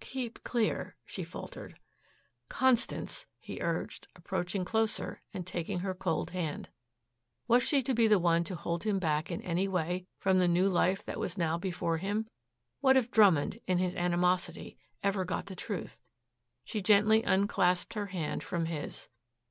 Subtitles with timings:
[0.00, 1.78] "Keep clear," she faltered.
[2.50, 6.68] "Constance," he urged, approaching closer and taking her cold hand.
[7.46, 10.46] Was she to be the one to hold him back in any way from the
[10.46, 12.28] new life that was now before him?
[12.82, 16.02] What if Drummond, in his animosity, ever got the truth?
[16.64, 19.08] She gently unclasped her hand from his.